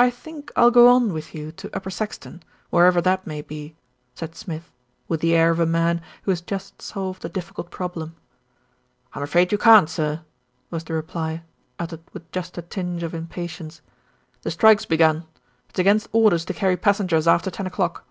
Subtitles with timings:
[0.00, 3.76] "I think I'll go on with you to Upper Saxton, wherever that may be,"
[4.16, 4.72] said Smith,
[5.06, 8.16] with the air of a man who has just solved a difficult problem.
[9.14, 10.22] "I'm afraid you can't, sir,"
[10.70, 11.44] was the reply,
[11.78, 13.80] uttered THE GIRL AT THE WINDOW 21 with just a tinge of impatience.
[14.42, 15.24] "The strike's begun.
[15.68, 18.04] It's against orders to carry passengers after ten o'clock."